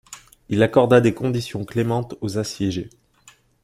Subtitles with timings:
[0.49, 2.89] Il accorda des conditions clémentes aux assiégés.